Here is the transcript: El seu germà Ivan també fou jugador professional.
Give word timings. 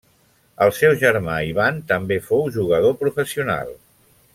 El 0.65 0.71
seu 0.77 0.95
germà 1.03 1.35
Ivan 1.49 1.79
també 1.95 2.19
fou 2.31 2.45
jugador 2.59 2.99
professional. 3.07 3.77